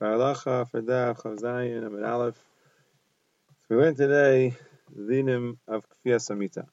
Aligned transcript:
Dvar 0.00 0.16
Halacha 0.16 0.70
for 0.70 0.80
Daf 0.80 1.22
Chavzayin 1.22 1.84
Amid 1.84 2.04
Aleph. 2.04 2.38
We 3.68 3.74
learned 3.74 3.96
today 3.96 4.54
dinim 4.96 5.56
of 5.66 5.84
Kfiyas 5.88 6.30
Amita. 6.30 6.66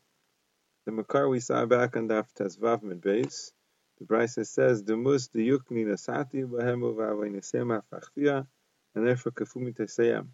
The 0.86 0.92
Makar 0.92 1.28
we 1.28 1.40
saw 1.40 1.66
back 1.66 1.98
on 1.98 2.08
Daf 2.08 2.28
Tezvav 2.40 2.84
Mid 2.84 3.02
Beis. 3.02 3.52
The 3.98 4.06
Brisa 4.06 4.46
says 4.46 4.84
Dumus 4.84 5.32
Diyukni 5.32 5.88
Nasati 5.88 6.46
Bahemu 6.46 6.94
Vavayinesema 6.94 7.82
Fachfia 7.92 8.46
and 8.94 9.08
therefore 9.08 9.32
Kafumi 9.32 9.76
Teseyam. 9.76 10.28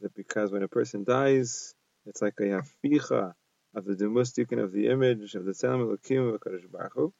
That 0.00 0.12
because 0.16 0.50
when 0.50 0.64
a 0.64 0.68
person 0.68 1.04
dies, 1.04 1.76
it's 2.04 2.20
like 2.20 2.40
a 2.40 2.62
haficha 2.62 3.34
of 3.76 3.84
the 3.84 3.94
Dumus 3.94 4.32
Diyukin 4.32 4.60
of 4.60 4.72
the 4.72 4.88
image 4.88 5.36
of 5.36 5.44
the 5.44 5.52
Tzelem 5.52 5.86
Elokim 5.86 6.34
of 6.34 6.40
HaKadosh 6.40 6.68
Baruch. 6.68 7.12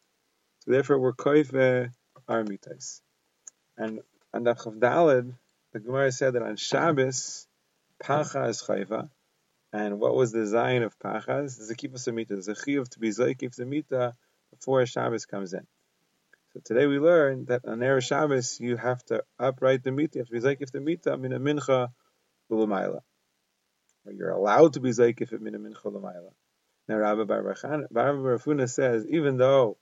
So 0.64 0.72
therefore 0.72 0.98
we're 0.98 1.12
koife 1.12 1.92
our. 2.26 2.44
And 3.76 4.00
on 4.32 4.44
the 4.44 4.54
Chavdalid, 4.54 5.34
the 5.72 5.80
Gemara 5.80 6.12
said 6.12 6.34
that 6.34 6.42
on 6.42 6.56
Shabbos, 6.56 7.46
Pacha 8.00 8.44
is 8.44 8.62
chayva, 8.62 9.10
and 9.72 9.98
what 10.00 10.14
was 10.14 10.32
the 10.32 10.46
Zion 10.46 10.82
of 10.82 10.98
Pachas? 10.98 11.76
Kippur 11.76 11.96
Samita, 11.96 12.28
the 12.28 12.52
Chiyuv 12.52 12.88
to 12.90 12.98
be 12.98 13.10
Zoykif 13.10 13.58
Samita 13.58 14.14
before 14.50 14.84
Shabbos 14.86 15.26
comes 15.26 15.52
in. 15.52 15.66
So 16.54 16.60
today 16.64 16.86
we 16.86 16.98
learn 16.98 17.44
that 17.46 17.66
on 17.66 17.80
Erev 17.80 18.02
Shabbos 18.02 18.58
you 18.60 18.76
have 18.76 19.04
to 19.06 19.22
upright 19.38 19.82
the 19.82 19.92
Mita, 19.92 20.18
you 20.18 20.20
have 20.20 20.28
to 20.28 20.54
be 20.54 20.68
the 20.72 20.80
Mita, 20.80 21.16
Mina 21.18 21.38
Mincha 21.38 21.88
Ulumayla. 22.50 23.00
Or 24.06 24.12
you're 24.12 24.30
allowed 24.30 24.72
to 24.74 24.80
be 24.80 24.90
Zoykif 24.90 25.32
at 25.32 25.42
Mina 25.42 25.58
Mincha 25.58 25.82
Ulumayla. 25.84 26.30
Now 26.88 26.96
Rabbi 26.96 27.24
Barafuna 27.24 28.70
says, 28.70 29.06
even 29.10 29.36
though 29.36 29.76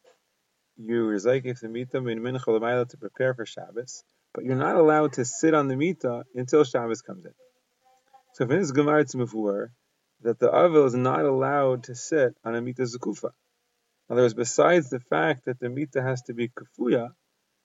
you 0.76 1.08
are 1.10 1.14
Zoykif 1.14 1.60
the 1.60 1.68
Mita, 1.68 2.00
Mina 2.00 2.20
Mincha 2.20 2.46
Ulumayla 2.46 2.88
to 2.88 2.96
prepare 2.96 3.34
for 3.34 3.46
Shabbos, 3.46 4.02
but 4.36 4.44
you're 4.44 4.54
not 4.54 4.76
allowed 4.76 5.14
to 5.14 5.24
sit 5.24 5.54
on 5.54 5.66
the 5.66 5.76
Mita 5.76 6.24
until 6.34 6.62
Shabbos 6.62 7.00
comes 7.00 7.24
in. 7.24 7.32
So 8.34 8.44
if 8.44 8.50
in 8.50 8.58
this 8.58 8.70
Gemara 8.70 9.00
it's 9.00 9.14
Mavur, 9.14 9.70
that 10.20 10.38
the 10.38 10.50
Avil 10.54 10.84
is 10.84 10.94
not 10.94 11.24
allowed 11.24 11.84
to 11.84 11.94
sit 11.94 12.36
on 12.44 12.54
a 12.54 12.60
Mita 12.60 12.82
Zakufa. 12.82 13.30
In 14.08 14.12
other 14.12 14.22
words, 14.22 14.34
besides 14.34 14.90
the 14.90 15.00
fact 15.00 15.46
that 15.46 15.58
the 15.58 15.70
Mita 15.70 16.02
has 16.02 16.20
to 16.24 16.34
be 16.34 16.50
Kafuya, 16.50 17.08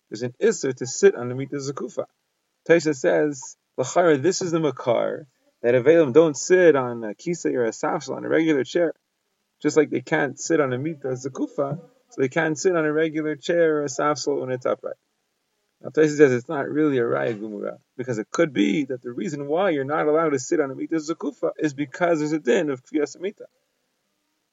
there's 0.09 0.21
an 0.21 0.33
Isser 0.41 0.73
to 0.73 0.87
sit 0.87 1.13
on 1.13 1.27
the 1.27 1.35
Mita 1.35 1.57
Zakufa. 1.57 2.05
Taisha 2.67 2.95
says, 2.95 3.57
L'chara, 3.77 4.21
this 4.21 4.41
is 4.41 4.51
the 4.51 4.59
Makar, 4.61 5.27
that 5.61 5.75
Avelim 5.75 6.13
don't 6.13 6.37
sit 6.37 6.77
on 6.77 7.03
a 7.03 7.13
Kisa 7.15 7.49
or 7.49 7.65
a 7.65 7.71
Safsal, 7.71 8.15
on 8.15 8.23
a 8.23 8.29
regular 8.29 8.63
chair. 8.63 8.93
Just 9.61 9.75
like 9.75 9.89
they 9.89 10.01
can't 10.01 10.39
sit 10.39 10.61
on 10.61 10.71
a 10.71 10.77
Mita 10.77 11.09
Zakufa, 11.09 11.79
so 12.11 12.21
they 12.21 12.29
can't 12.29 12.57
sit 12.57 12.77
on 12.77 12.85
a 12.85 12.93
regular 12.93 13.35
chair 13.35 13.79
or 13.79 13.83
a 13.83 13.87
Safsal 13.87 14.39
when 14.39 14.51
it's 14.51 14.65
upright. 14.65 14.95
Taisa 15.89 16.17
says 16.17 16.31
it's 16.31 16.49
not 16.49 16.69
really 16.69 16.99
a 16.99 17.03
Raya 17.03 17.35
Gumura, 17.35 17.79
because 17.97 18.19
it 18.19 18.29
could 18.29 18.53
be 18.53 18.85
that 18.85 19.01
the 19.01 19.11
reason 19.11 19.47
why 19.47 19.71
you're 19.71 19.83
not 19.83 20.07
allowed 20.07 20.29
to 20.29 20.39
sit 20.39 20.59
on 20.59 20.69
a 20.69 20.75
Mita 20.75 20.95
Zakufa 20.95 21.51
is 21.57 21.73
because 21.73 22.19
there's 22.19 22.33
a 22.33 22.39
din 22.39 22.69
of 22.69 22.83
Kfiyas 22.85 23.19
Mita. 23.19 23.45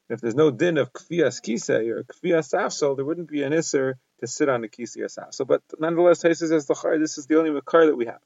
If 0.08 0.22
there's 0.22 0.34
no 0.34 0.50
din 0.50 0.78
of 0.78 0.92
Kfiyas 0.92 1.42
Kisei 1.42 1.90
or 1.90 2.04
Kfiyas 2.04 2.54
Safsal, 2.54 2.96
there 2.96 3.04
wouldn't 3.04 3.30
be 3.30 3.42
an 3.42 3.52
Isser 3.52 3.94
to 4.20 4.26
sit 4.26 4.48
on 4.48 4.62
the 4.62 4.68
Kisei 4.68 5.02
or 5.02 5.08
Safsal. 5.08 5.46
But 5.46 5.62
nonetheless, 5.78 6.22
Taisa 6.22 6.48
says 6.48 6.66
the 6.66 6.96
this 6.98 7.18
is 7.18 7.26
the 7.26 7.38
only 7.38 7.50
Makar 7.50 7.86
that 7.86 7.96
we 7.96 8.06
have. 8.06 8.22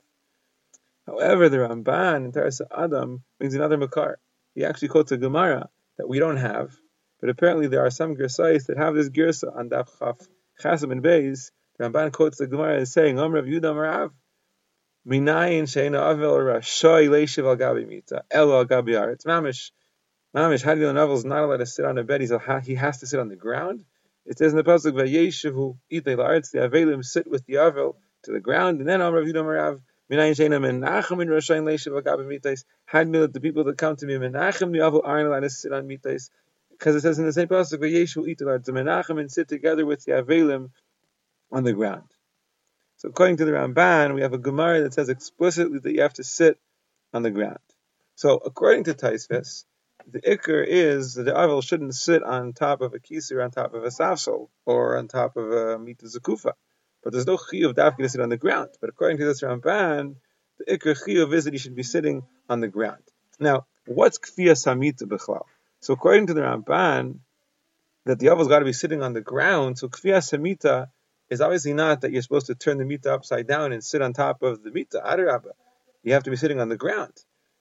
However, 1.07 1.49
the 1.49 1.57
Ramban 1.57 2.25
in 2.25 2.33
Toras 2.33 2.61
HaAdam 2.71 3.23
brings 3.39 3.55
another 3.55 3.77
Makar. 3.77 4.19
He 4.55 4.65
actually 4.65 4.89
quotes 4.89 5.11
a 5.11 5.17
Gemara 5.17 5.69
that 5.99 6.09
we 6.09 6.21
don't 6.21 6.37
have, 6.37 6.73
but 7.21 7.31
apparently 7.31 7.67
there 7.67 7.85
are 7.85 7.91
some 7.91 8.15
Gersais 8.15 8.67
that 8.67 8.79
have 8.79 8.95
this 8.95 9.09
Gersa 9.09 9.57
on 9.57 9.71
Daf 9.71 9.89
Chaf 9.99 10.19
Chasim 10.63 10.93
and 10.93 11.03
Beis 11.03 11.51
Ramban 11.81 12.13
quotes 12.13 12.39
the 12.39 12.47
Gemara 12.47 12.81
as 12.81 12.93
saying, 12.93 13.19
Om 13.19 13.33
Rav 13.33 13.45
Yudah 13.45 13.75
Marav, 13.75 14.11
Minayin 15.09 15.65
Sheina 15.65 16.01
Avel 16.15 16.39
Rashoy 16.39 17.09
Leishiv 17.09 17.47
Al 17.47 17.57
Gabi 17.57 17.87
Mita, 17.87 18.25
El 18.31 18.53
Al 18.53 18.67
Gabi 18.67 18.91
Aretz. 18.91 19.25
Mamish, 19.25 19.71
Mamish, 20.37 20.63
Hadi 20.63 20.83
Avel 20.83 21.17
is 21.17 21.25
not 21.25 21.43
allowed 21.43 21.57
to 21.59 21.67
sit 21.67 21.85
on 21.85 21.99
a 21.99 22.05
bed, 22.05 22.21
He's 22.21 22.33
he 22.65 22.75
has 22.75 22.99
to 22.99 23.07
sit 23.07 23.19
on 23.19 23.29
the 23.29 23.37
ground. 23.37 23.85
It 24.27 24.39
says 24.39 24.53
in 24.53 24.59
the 24.59 24.65
Pasuk, 24.65 24.93
Vayeshivu 24.93 25.79
Itei 25.91 26.17
La'aretz, 26.17 26.51
the 26.51 26.59
Avelim 26.59 27.05
sit 27.05 27.29
with 27.29 27.45
the 27.47 27.55
Avel 27.55 27.97
to 28.25 28.33
the 28.33 28.41
ground, 28.41 28.81
and 28.81 28.89
then 28.89 29.01
Om 29.01 29.15
Rav 29.15 29.25
Yudah 29.25 29.35
Marav, 29.43 29.81
Minayin 30.11 30.37
Sheina 30.37 30.61
Menachem 30.61 31.23
in 31.23 31.29
Rashoy 31.29 31.63
Leishiv 31.63 31.97
Al 31.97 32.03
Gabi 32.03 32.27
Mitais, 32.27 32.65
Had 32.85 33.11
the 33.11 33.41
people 33.41 33.65
that 33.65 33.79
come 33.79 33.97
to 33.97 34.07
me, 34.07 34.15
Menachem 34.15 34.73
the 34.73 34.81
Avel 34.81 35.01
aren't 35.03 35.27
allowed 35.27 35.41
to 35.41 35.51
sit 35.51 35.73
on 35.73 35.89
Mitais, 35.89 36.29
because 36.71 36.95
it 36.95 37.01
says 37.01 37.19
in 37.19 37.25
the 37.25 37.33
same 37.33 37.49
Pasuk, 37.49 37.79
La'aretz, 37.79 38.65
the 38.65 38.73
Menachem 38.73 39.19
and 39.19 39.33
sit 39.33 39.49
together 39.49 39.87
with 39.87 40.05
the 40.05 40.13
Avelim 40.13 40.69
on 41.53 41.63
the 41.65 41.73
ground. 41.73 42.09
So 42.97 43.09
according 43.09 43.37
to 43.39 43.45
the 43.45 43.53
Ramban, 43.53 44.15
we 44.15 44.23
have 44.23 44.33
a 44.33 44.39
Gemara 44.39 44.83
that 44.83 44.95
says 44.95 45.09
explicitly 45.09 45.79
that 45.79 45.93
you 45.93 46.03
have 46.03 46.15
to 46.15 46.25
sit 46.25 46.59
on 47.13 47.23
the 47.23 47.31
ground. 47.31 47.59
So 48.15 48.37
according 48.37 48.85
to 48.85 48.95
Tosfos, 48.95 49.65
the 50.11 50.21
Iker 50.21 50.65
is 50.67 51.15
that 51.15 51.25
the 51.25 51.33
Avel 51.33 51.63
shouldn't 51.63 51.95
sit 51.95 52.23
on 52.23 52.53
top 52.53 52.81
of 52.81 52.95
a 52.95 52.99
kisir, 52.99 53.43
on 53.43 53.51
top 53.51 53.75
of 53.75 53.85
a 53.85 53.89
safsel, 53.89 54.49
or 54.67 54.97
on 54.97 55.09
top 55.09 55.37
of 55.37 55.51
a 55.51 55.79
mita 55.79 56.07
zakufa. 56.07 56.53
But 57.03 57.13
there's 57.13 57.27
no 57.27 57.37
chi 57.37 57.59
of 57.59 57.75
dafki 57.75 57.99
to 57.99 58.09
sit 58.09 58.21
on 58.21 58.29
the 58.29 58.37
ground. 58.37 58.71
But 58.81 58.91
according 58.91 59.19
to 59.19 59.25
this 59.25 59.43
Ramban, 59.43 60.17
the 60.59 60.77
Iker 60.77 60.97
chi 61.05 61.21
of 61.21 61.33
is 61.35 61.45
that 61.45 61.55
he 61.55 61.59
should 61.59 61.75
be 61.75 61.83
sitting 61.83 62.23
on 62.49 62.61
the 62.61 62.69
ground. 62.69 63.03
Now, 63.41 63.67
what's 63.87 64.19
kfiyas 64.19 64.65
samita 64.65 65.03
b'chlal? 65.03 65.43
So 65.81 65.95
according 65.95 66.29
to 66.29 66.35
the 66.35 66.43
Ramban, 66.43 67.19
that 68.05 68.19
the 68.19 68.27
Avel's 68.27 68.49
got 68.49 68.61
to 68.61 68.65
be 68.65 68.73
sitting 68.73 69.03
on 69.03 69.13
the 69.13 69.21
ground. 69.21 69.79
So 69.79 69.89
kfiyas 69.89 70.33
samita 70.33 70.89
is 71.33 71.41
obviously 71.41 71.73
not 71.73 72.03
that 72.03 72.13
you're 72.13 72.23
supposed 72.23 72.47
to 72.47 72.55
turn 72.55 72.77
the 72.77 72.85
mita 72.85 73.13
upside 73.13 73.47
down 73.47 73.73
and 73.73 73.83
sit 73.83 74.03
on 74.03 74.13
top 74.13 74.43
of 74.43 74.63
the 74.63 74.71
mita. 74.71 75.01
You 76.03 76.13
have 76.13 76.25
to 76.25 76.31
be 76.31 76.37
sitting 76.37 76.61
on 76.61 76.69
the 76.69 76.77
ground. 76.77 77.15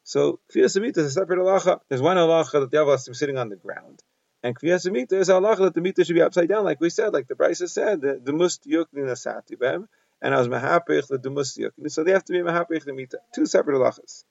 So 0.04 0.40
Kviyas 0.54 0.82
Mita 0.82 1.00
is 1.00 1.06
a 1.06 1.12
separate 1.12 1.40
halacha. 1.40 1.80
There's 1.88 2.02
one 2.02 2.18
halacha 2.18 2.54
that 2.54 2.72
the 2.72 2.98
to 2.98 3.12
be 3.12 3.16
sitting 3.16 3.38
on 3.38 3.50
the 3.50 3.56
ground. 3.56 4.04
And 4.44 4.60
Kviyas 4.60 4.92
Mita 4.92 5.18
is 5.18 5.30
a 5.30 5.34
halacha 5.34 5.60
that 5.60 5.74
the 5.74 5.82
mita 5.82 6.04
should 6.04 6.16
be 6.16 6.22
upside 6.22 6.50
down, 6.50 6.66
like 6.66 6.82
we 6.82 6.90
said, 6.90 7.14
like 7.14 7.28
the 7.28 7.36
Brisa 7.36 7.70
said, 7.70 8.02
the, 8.02 8.34
must 8.34 8.66
yukni 8.66 9.60
bem, 9.60 9.88
and 10.22 10.36
I 10.36 10.38
was 10.38 10.48
mahapich 10.50 11.22
the 11.22 11.30
must 11.30 11.58
yukni. 11.58 11.90
So 11.90 12.04
they 12.04 12.12
have 12.12 12.26
to 12.26 12.34
be 12.34 12.40
mahapich 12.40 12.84
the 12.84 12.94
mita. 12.94 13.20
Two 13.34 13.46
separate 13.46 13.76
halachas. 13.76 14.26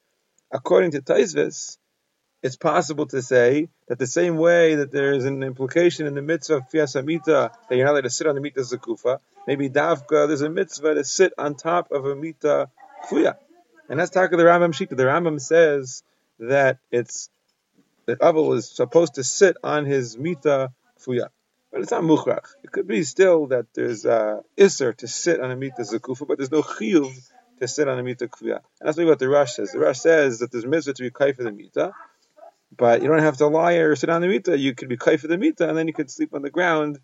According 0.51 0.91
to 0.93 1.01
Tosfos, 1.01 1.78
it's 2.43 2.56
possible 2.56 3.06
to 3.06 3.21
say 3.23 3.69
that 3.89 3.99
the 3.99 4.06
same 4.06 4.37
way 4.37 4.77
that 4.77 4.91
there 4.91 5.12
is 5.12 5.25
an 5.25 5.43
implication 5.43 6.06
in 6.06 6.15
the 6.15 6.23
mitzvah 6.23 6.56
of 6.56 6.69
Kviyas 6.71 7.05
Mita 7.05 7.53
that 7.69 7.77
you're 7.77 7.84
not 7.84 7.93
allowed 7.93 8.03
to 8.03 8.11
sit 8.11 8.27
on 8.27 8.34
the 8.34 8.41
mita 8.41 8.61
zakufa, 8.61 9.19
maybe 9.47 9.69
davka 9.69 10.27
there's 10.27 10.41
a 10.41 10.49
mitzvah 10.49 10.95
to 10.95 11.05
sit 11.05 11.33
on 11.37 11.55
top 11.55 11.93
of 11.93 12.06
a 12.06 12.17
mita 12.17 12.71
fuya. 13.09 13.37
And 13.89 13.99
that's 13.99 14.11
talking 14.11 14.39
the 14.39 14.45
Rambam 14.45 14.73
Shita. 14.73 14.97
The 14.97 15.05
Rambam 15.05 15.41
says 15.41 16.03
that 16.39 16.78
it's 16.91 17.28
that 18.06 18.21
Avel 18.21 18.57
is 18.57 18.71
supposed 18.71 19.15
to 19.15 19.25
sit 19.25 19.57
on 19.62 19.84
his 19.84 20.17
mita 20.17 20.72
fuya. 21.05 21.28
But 21.71 21.83
it's 21.83 21.91
not 21.91 22.03
mukhrach. 22.03 22.47
It 22.65 22.72
could 22.72 22.89
be 22.89 23.05
still 23.05 23.49
that 23.49 23.67
there's 23.75 24.05
uh, 24.05 24.41
iser 24.59 24.93
to 24.95 25.07
sit 25.07 25.41
on 25.41 25.51
a 25.51 25.57
mita 25.57 25.83
zakufa, 25.83 26.27
but 26.27 26.39
there's 26.39 26.51
no 26.51 26.62
chiyuv 26.62 27.12
to 27.61 27.69
sit 27.69 27.87
on 27.87 27.99
a 27.99 28.03
mita 28.03 28.28
kuya. 28.28 28.61
And 28.81 28.89
that's 28.89 28.97
what 28.97 29.19
the 29.19 29.28
Rosh 29.28 29.53
says. 29.53 29.72
The 29.72 29.78
Rosh 29.78 29.99
says 29.99 30.39
that 30.39 30.51
there's 30.51 30.67
mitzvah 30.67 30.95
to 30.95 31.03
be 31.03 31.11
kai 31.11 31.33
for 31.33 31.43
the 31.43 31.53
mita, 31.53 31.93
but 32.76 33.03
you 33.03 33.08
don't 33.08 33.19
have 33.19 33.38
to 33.38 33.47
lie 33.47 33.75
or 33.75 33.97
sit 33.97 34.10
on 34.10 34.20
the 34.20 34.28
mita. 34.28 34.58
You 34.58 34.75
could 34.75 34.88
be 34.88 34.97
kai 34.97 35.16
for 35.16 35.28
the 35.28 35.38
mita, 35.38 35.69
and 35.69 35.76
then 35.76 35.86
you 35.86 35.92
could 35.92 36.10
sleep 36.10 36.34
on 36.34 36.42
the 36.42 36.50
ground 36.50 36.98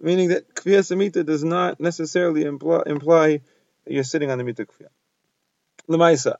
meaning 0.00 0.28
that 0.28 0.54
Kviyas 0.54 0.90
Amita 0.90 1.24
does 1.24 1.42
not 1.42 1.80
necessarily 1.80 2.44
imply, 2.44 2.82
imply, 2.86 3.40
that 3.84 3.92
you're 3.92 4.04
sitting 4.04 4.30
on 4.30 4.38
the 4.38 4.44
Mita 4.44 4.66
Kviya. 4.66 4.88
Lemaisa, 5.88 6.36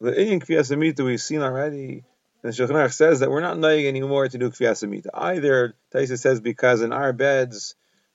the 0.00 0.18
Indian 0.18 0.40
Kviyas 0.40 0.72
Amita 0.72 1.04
we've 1.04 1.20
seen 1.20 1.42
already, 1.42 2.04
the 2.42 2.48
Shulchan 2.48 2.92
says 2.92 3.20
that 3.20 3.30
we're 3.30 3.40
not 3.40 3.58
knowing 3.58 3.86
anymore 3.86 4.28
to 4.28 4.38
do 4.38 4.50
Kviyas 4.50 4.82
Amita. 4.82 5.10
Either, 5.12 5.74
Taisa 5.92 6.18
says, 6.18 6.40
because 6.40 6.82
in 6.82 6.92
our 6.92 7.12
beds, 7.12 7.74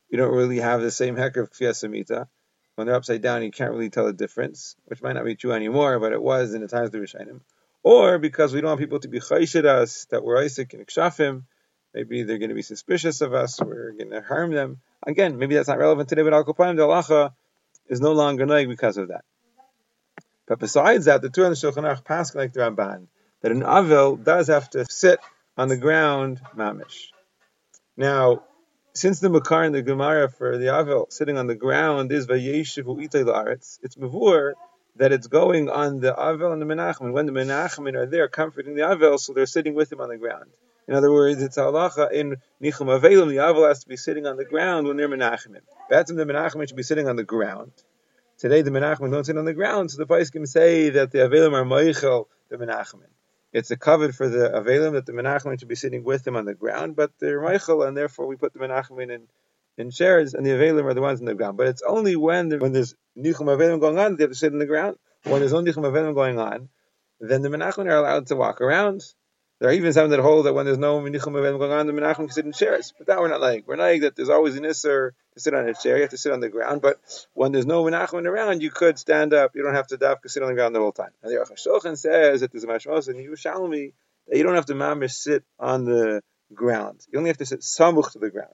you 0.09 0.17
don't 0.17 0.33
really 0.33 0.59
have 0.59 0.81
the 0.81 0.91
same 0.91 1.15
heck 1.15 1.37
of 1.37 1.51
Kviyas 1.51 1.83
Amita. 1.83 2.27
When 2.75 2.87
they're 2.87 2.95
upside 2.95 3.21
down, 3.21 3.43
you 3.43 3.51
can't 3.51 3.71
really 3.71 3.89
tell 3.89 4.05
the 4.05 4.13
difference, 4.13 4.75
which 4.85 5.01
might 5.01 5.13
not 5.13 5.25
be 5.25 5.35
true 5.35 5.51
anymore, 5.51 5.99
but 5.99 6.13
it 6.13 6.21
was 6.21 6.53
in 6.53 6.61
the 6.61 6.67
times 6.67 6.87
of 6.87 6.91
the 6.93 6.99
Rishonim. 6.99 7.41
Or 7.83 8.19
because 8.19 8.53
we 8.53 8.61
don't 8.61 8.69
want 8.69 8.79
people 8.79 8.99
to 8.99 9.07
be 9.07 9.19
chayshid 9.19 9.65
us, 9.65 10.05
that 10.11 10.23
we're 10.23 10.43
Isaac 10.43 10.73
and 10.73 10.85
Ikshafim, 10.85 11.43
Maybe 11.93 12.23
they're 12.23 12.37
going 12.37 12.49
to 12.49 12.55
be 12.55 12.61
suspicious 12.61 13.21
of 13.21 13.33
us. 13.33 13.59
We're 13.59 13.91
going 13.91 14.11
to 14.11 14.21
harm 14.21 14.51
them. 14.51 14.79
Again, 15.05 15.37
maybe 15.37 15.55
that's 15.55 15.67
not 15.67 15.77
relevant 15.77 16.07
today, 16.07 16.21
but 16.21 16.33
Al 16.33 16.45
Kopanim 16.45 16.77
the 16.77 17.33
is 17.87 17.99
no 17.99 18.13
longer 18.13 18.45
noig 18.45 18.69
because 18.69 18.97
of 18.97 19.09
that. 19.09 19.25
But 20.47 20.59
besides 20.59 21.05
that, 21.05 21.21
the 21.21 21.29
Tur 21.29 21.45
and 21.45 21.55
the 21.55 21.55
Shulchan 21.55 21.83
Aruch 21.83 22.05
pass 22.05 22.33
like 22.33 22.53
the 22.53 22.61
Ramban 22.61 23.07
that 23.41 23.51
an 23.51 23.63
Avil 23.63 24.15
does 24.15 24.47
have 24.47 24.69
to 24.71 24.85
sit 24.85 25.19
on 25.57 25.67
the 25.67 25.77
ground 25.77 26.39
mamish. 26.55 27.07
Now, 27.97 28.43
since 28.93 29.19
the 29.19 29.29
Makar 29.29 29.63
and 29.63 29.75
the 29.75 29.81
Gemara 29.81 30.29
for 30.29 30.57
the 30.57 30.73
Avil 30.73 31.07
sitting 31.09 31.37
on 31.37 31.47
the 31.47 31.55
ground 31.55 32.11
is 32.11 32.27
Vayeshivu 32.27 33.05
Itay 33.05 33.25
La'aretz, 33.25 33.79
it's 33.81 33.95
Mavur 33.95 34.53
that 34.95 35.11
it's 35.11 35.27
going 35.27 35.69
on 35.69 35.99
the 35.99 36.13
Avel 36.13 36.53
and 36.53 36.61
the 36.61 36.65
Menachem. 36.65 37.11
When 37.11 37.25
the 37.25 37.31
Menachem 37.31 37.93
are 37.95 38.05
there 38.05 38.27
comforting 38.27 38.75
the 38.75 38.81
Avel, 38.81 39.19
so 39.19 39.33
they're 39.33 39.45
sitting 39.45 39.73
with 39.73 39.91
him 39.91 40.01
on 40.01 40.09
the 40.09 40.17
ground. 40.17 40.51
In 40.87 40.95
other 40.95 41.11
words, 41.11 41.41
it's 41.41 41.57
halacha 41.57 42.11
in 42.11 42.37
nichum 42.61 42.87
avelim. 42.87 43.29
The 43.29 43.37
aval 43.37 43.67
has 43.67 43.81
to 43.81 43.87
be 43.87 43.95
sitting 43.95 44.25
on 44.25 44.35
the 44.35 44.43
ground 44.43 44.87
when 44.87 44.97
they're 44.97 45.07
menachemim. 45.07 45.61
Betzim 45.89 46.17
the 46.17 46.25
menachemim 46.25 46.67
should 46.67 46.75
be 46.75 46.83
sitting 46.83 47.07
on 47.07 47.15
the 47.15 47.23
ground. 47.23 47.71
Today 48.41 48.63
the 48.63 48.71
Menachem 48.71 49.11
don't 49.11 49.23
sit 49.23 49.37
on 49.37 49.45
the 49.45 49.53
ground, 49.53 49.91
so 49.91 49.99
the 49.99 50.07
Paiskim 50.07 50.47
say 50.47 50.89
that 50.89 51.11
the 51.11 51.19
Avelim 51.19 51.53
are 51.53 51.63
Moichel 51.63 52.25
the 52.49 52.57
Menachem. 52.57 53.01
It's 53.53 53.69
a 53.69 53.77
covet 53.77 54.15
for 54.15 54.27
the 54.27 54.49
Avelim 54.49 54.93
that 54.93 55.05
the 55.05 55.11
Menachem 55.11 55.59
should 55.59 55.67
be 55.67 55.75
sitting 55.75 56.03
with 56.03 56.23
them 56.23 56.35
on 56.35 56.45
the 56.45 56.55
ground, 56.55 56.95
but 56.95 57.11
they're 57.19 57.39
Moichel, 57.39 57.87
and 57.87 57.95
therefore 57.95 58.25
we 58.25 58.37
put 58.37 58.51
the 58.53 58.59
Menachem 58.59 58.99
in 59.03 59.27
in 59.77 59.91
shares, 59.91 60.33
and 60.33 60.45
the 60.45 60.51
Avelim 60.51 60.85
are 60.85 60.93
the 60.93 61.01
ones 61.01 61.19
in 61.19 61.25
the 61.25 61.35
ground. 61.35 61.57
But 61.57 61.67
it's 61.67 61.81
only 61.81 62.15
when 62.15 62.49
the, 62.49 62.57
when 62.57 62.71
there's 62.71 62.95
Nichum 63.17 63.47
Avelim 63.47 63.79
going 63.79 63.97
on, 63.97 64.11
that 64.11 64.17
they 64.17 64.23
have 64.23 64.31
to 64.31 64.37
sit 64.37 64.53
in 64.53 64.59
the 64.59 64.65
ground. 64.65 64.97
When 65.23 65.39
there's 65.39 65.53
no 65.53 65.61
Nichum 65.61 65.83
Avelim 65.83 66.13
going 66.13 66.39
on, 66.39 66.69
then 67.19 67.41
the 67.41 67.49
Menachem 67.49 67.85
are 67.85 67.97
allowed 67.97 68.27
to 68.27 68.35
walk 68.35 68.61
around. 68.61 69.03
There 69.59 69.69
are 69.69 69.73
even 69.73 69.93
some 69.93 70.09
that 70.09 70.19
hold 70.19 70.47
that 70.47 70.53
when 70.53 70.65
there's 70.65 70.79
no 70.79 70.99
Menichum 70.99 71.33
Avelim 71.33 71.59
going 71.59 71.71
on, 71.71 71.85
the 71.85 71.93
Menachem 71.93 72.15
can 72.15 72.29
sit 72.29 72.45
in 72.45 72.51
chairs. 72.51 72.93
But 72.97 73.07
that 73.07 73.19
we're 73.19 73.27
not 73.27 73.41
like. 73.41 73.67
We're 73.67 73.75
not 73.75 73.83
like 73.83 74.01
that 74.01 74.15
there's 74.15 74.29
always 74.29 74.55
an 74.55 74.63
Isser 74.63 75.11
to 75.33 75.39
sit 75.39 75.53
on 75.53 75.69
a 75.69 75.73
chair. 75.73 75.97
You 75.97 76.01
have 76.01 76.11
to 76.11 76.17
sit 76.17 76.31
on 76.31 76.39
the 76.39 76.49
ground. 76.49 76.81
But 76.81 76.99
when 77.33 77.51
there's 77.51 77.67
no 77.67 77.83
Menachem 77.83 78.25
around, 78.25 78.63
you 78.63 78.71
could 78.71 78.97
stand 78.97 79.33
up. 79.33 79.55
You 79.55 79.63
don't 79.63 79.75
have 79.75 79.87
to 79.87 79.97
dafka 79.97 80.29
sit 80.29 80.41
on 80.41 80.49
the 80.49 80.55
ground 80.55 80.73
the 80.73 80.79
whole 80.79 80.91
time. 80.91 81.11
And 81.21 81.31
the 81.31 81.37
Aruch 81.37 81.97
says 81.97 82.41
that 82.41 82.51
there's 82.51 82.63
a 82.63 82.67
mashmos 82.67 83.07
in 83.07 83.17
Yerushalmi 83.17 83.93
that 84.27 84.37
you 84.37 84.43
don't 84.43 84.55
have 84.55 84.65
to 84.67 84.73
mamish 84.73 85.11
sit 85.11 85.43
on 85.59 85.85
the 85.85 86.23
ground. 86.53 87.05
You 87.11 87.19
only 87.19 87.29
have 87.29 87.37
to 87.37 87.45
sit 87.45 87.61
samuch 87.61 88.13
to 88.13 88.19
the 88.19 88.29
ground. 88.29 88.49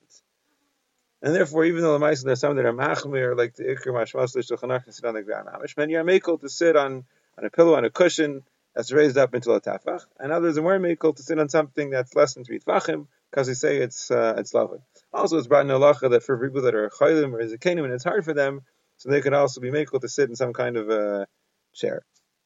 And 1.22 1.34
therefore, 1.34 1.66
even 1.66 1.82
though 1.82 1.94
the 1.94 2.00
mice 2.00 2.24
there's 2.24 2.40
some 2.40 2.56
that 2.58 2.66
are 2.66 2.74
machmir, 2.74 3.36
like 3.36 3.56
the 3.56 3.64
ikr 3.64 3.88
mashmos 3.88 4.34
the 4.34 4.80
to 4.80 4.92
sit 4.92 5.06
on 5.06 5.16
the 5.16 5.24
ground, 5.24 5.48
mamish, 5.48 5.76
then 5.76 5.90
you're 5.90 6.04
makel 6.04 6.40
to 6.42 6.50
sit 6.50 6.76
on 6.76 7.06
on 7.38 7.46
a 7.46 7.50
pillow 7.50 7.76
on 7.76 7.86
a 7.86 7.90
cushion 7.90 8.44
that's 8.76 8.92
raised 8.92 9.18
up 9.18 9.34
into 9.34 9.52
a 9.52 9.60
tafach, 9.60 10.06
and 10.20 10.32
others 10.32 10.58
are 10.58 10.62
more 10.62 10.78
makel 10.78 11.16
to 11.16 11.24
sit 11.24 11.40
on 11.40 11.50
something 11.50 11.90
that's 11.90 12.16
less 12.16 12.36
than 12.36 12.44
three 12.44 12.60
tfachim 12.60 13.08
because 13.32 13.48
they 13.48 13.56
say 13.56 13.78
it's 13.78 14.12
uh, 14.12 14.36
it's 14.38 14.54
lovely. 14.54 14.80
Also, 15.12 15.38
it's 15.38 15.48
brought 15.48 15.66
in 15.66 15.72
halacha 15.72 16.12
that 16.12 16.24
for 16.24 16.38
people 16.38 16.62
that 16.62 16.76
are 16.76 16.90
chaylim 16.90 17.34
or 17.34 17.44
zakanim 17.44 17.84
and 17.84 17.94
it's 17.94 18.04
hard 18.04 18.24
for 18.24 18.34
them, 18.34 18.62
so 18.98 19.10
they 19.10 19.22
could 19.22 19.34
also 19.34 19.60
be 19.60 19.72
makel 19.72 20.00
to 20.00 20.10
sit 20.10 20.30
in 20.30 20.36
some 20.36 20.54
kind 20.54 20.78
of 20.78 20.90
a 20.90 21.28
chair. 21.74 22.04